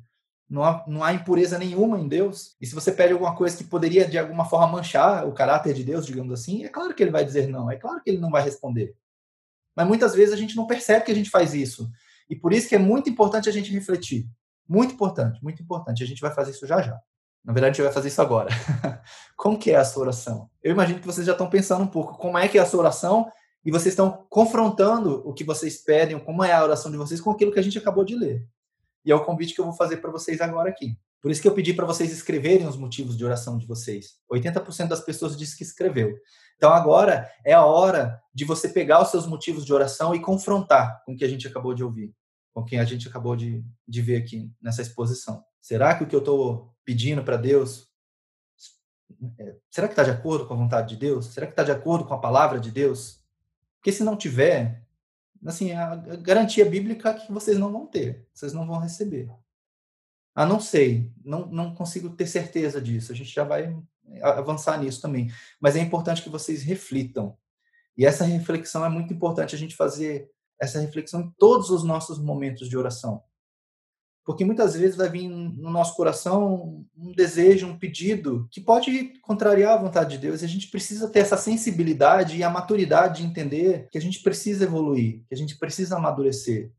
[0.48, 2.56] Não há, não há impureza nenhuma em Deus.
[2.62, 5.84] E se você pede alguma coisa que poderia, de alguma forma, manchar o caráter de
[5.84, 8.30] Deus, digamos assim, é claro que ele vai dizer não, é claro que ele não
[8.30, 8.96] vai responder.
[9.76, 11.90] Mas muitas vezes a gente não percebe que a gente faz isso.
[12.30, 14.30] E por isso que é muito importante a gente refletir.
[14.68, 16.04] Muito importante, muito importante.
[16.04, 17.00] A gente vai fazer isso já já.
[17.46, 18.50] Na verdade, a gente vai fazer isso agora.
[19.38, 20.50] como que é a sua oração?
[20.64, 22.80] Eu imagino que vocês já estão pensando um pouco como é que é a sua
[22.80, 23.32] oração
[23.64, 27.30] e vocês estão confrontando o que vocês pedem, como é a oração de vocês com
[27.30, 28.48] aquilo que a gente acabou de ler.
[29.06, 30.98] E é o convite que eu vou fazer para vocês agora aqui.
[31.22, 34.16] Por isso que eu pedi para vocês escreverem os motivos de oração de vocês.
[34.32, 36.16] 80% das pessoas disse que escreveu.
[36.58, 41.04] Então agora é a hora de você pegar os seus motivos de oração e confrontar
[41.06, 42.14] com o que a gente acabou de ouvir,
[42.54, 45.44] com o que a gente acabou de, de ver aqui nessa exposição.
[45.66, 47.90] Será que o que eu estou pedindo para Deus,
[49.40, 51.26] é, será que está de acordo com a vontade de Deus?
[51.34, 53.20] Será que está de acordo com a palavra de Deus?
[53.78, 54.86] Porque se não tiver,
[55.44, 59.28] assim, a garantia bíblica que vocês não vão ter, vocês não vão receber.
[60.36, 63.12] Ah, não sei, não, não consigo ter certeza disso.
[63.12, 63.76] A gente já vai
[64.22, 65.32] avançar nisso também.
[65.60, 67.36] Mas é importante que vocês reflitam.
[67.98, 70.30] E essa reflexão é muito importante a gente fazer
[70.62, 73.24] essa reflexão em todos os nossos momentos de oração.
[74.26, 79.74] Porque muitas vezes vai vir no nosso coração um desejo, um pedido que pode contrariar
[79.74, 80.42] a vontade de Deus.
[80.42, 84.24] E a gente precisa ter essa sensibilidade e a maturidade de entender que a gente
[84.24, 86.72] precisa evoluir, que a gente precisa amadurecer.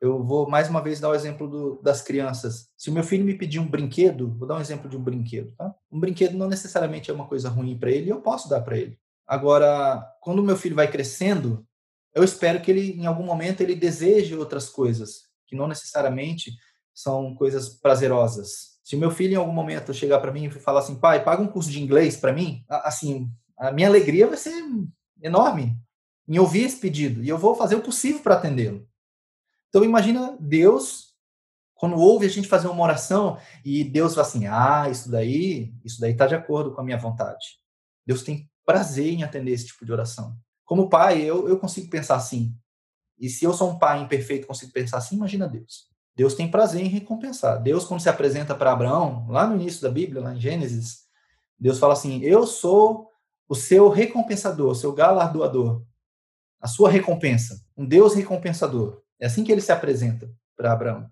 [0.00, 2.68] Eu vou mais uma vez dar o exemplo do, das crianças.
[2.76, 5.52] Se o meu filho me pedir um brinquedo, vou dar um exemplo de um brinquedo,
[5.56, 5.72] tá?
[5.90, 8.98] Um brinquedo não necessariamente é uma coisa ruim para ele, eu posso dar para ele.
[9.26, 11.64] Agora, quando o meu filho vai crescendo,
[12.12, 16.52] eu espero que ele, em algum momento, ele deseje outras coisas que não necessariamente
[16.92, 18.74] são coisas prazerosas.
[18.82, 21.46] Se meu filho em algum momento chegar para mim e falar assim, pai, paga um
[21.46, 24.52] curso de inglês para mim, assim, a minha alegria vai ser
[25.22, 25.78] enorme
[26.26, 28.86] em ouvir esse pedido e eu vou fazer o possível para atendê-lo.
[29.68, 31.14] Então imagina Deus
[31.74, 36.00] quando ouve a gente fazer uma oração e Deus fala assim, ah, isso daí, isso
[36.00, 37.58] daí está de acordo com a minha vontade.
[38.06, 40.36] Deus tem prazer em atender esse tipo de oração.
[40.64, 42.54] Como pai, eu, eu consigo pensar assim,
[43.18, 45.88] E se eu sou um pai imperfeito, consigo pensar assim, imagina Deus.
[46.16, 47.60] Deus tem prazer em recompensar.
[47.60, 51.04] Deus, quando se apresenta para Abraão, lá no início da Bíblia, lá em Gênesis,
[51.58, 53.08] Deus fala assim: Eu sou
[53.48, 55.82] o seu recompensador, o seu galardoador,
[56.60, 59.02] a sua recompensa, um Deus recompensador.
[59.18, 61.10] É assim que ele se apresenta para Abraão.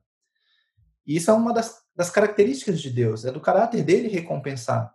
[1.06, 4.92] E isso é uma das, das características de Deus, é do caráter dele recompensar,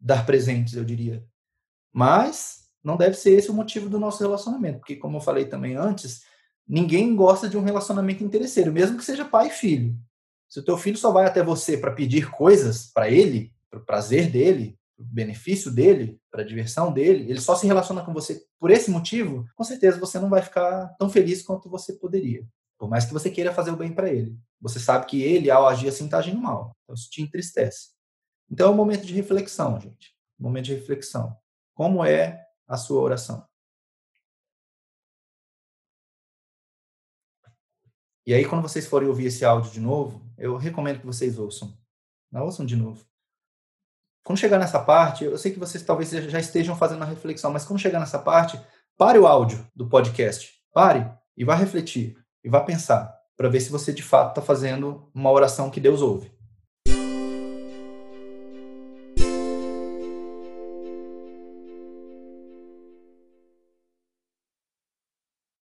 [0.00, 1.24] dar presentes, eu diria.
[1.92, 5.76] Mas não deve ser esse o motivo do nosso relacionamento, porque, como eu falei também
[5.76, 6.22] antes,
[6.70, 9.96] ninguém gosta de um relacionamento interesseiro, mesmo que seja pai e filho.
[10.48, 13.84] Se o teu filho só vai até você para pedir coisas para ele, para o
[13.84, 18.12] prazer dele, para o benefício dele, para a diversão dele, ele só se relaciona com
[18.12, 22.46] você por esse motivo, com certeza você não vai ficar tão feliz quanto você poderia.
[22.78, 24.38] Por mais que você queira fazer o bem para ele.
[24.60, 26.76] Você sabe que ele, ao agir assim, está agindo mal.
[26.84, 27.90] Então isso te entristece.
[28.48, 30.14] Então é um momento de reflexão, gente.
[30.38, 31.36] Um momento de reflexão.
[31.74, 33.44] Como é a sua oração?
[38.26, 41.76] E aí, quando vocês forem ouvir esse áudio de novo, eu recomendo que vocês ouçam.
[42.30, 43.04] Não ouçam de novo.
[44.24, 47.64] Quando chegar nessa parte, eu sei que vocês talvez já estejam fazendo a reflexão, mas
[47.64, 48.60] quando chegar nessa parte,
[48.96, 50.52] pare o áudio do podcast.
[50.72, 52.16] Pare e vá refletir.
[52.44, 53.18] E vá pensar.
[53.36, 56.30] Para ver se você de fato está fazendo uma oração que Deus ouve.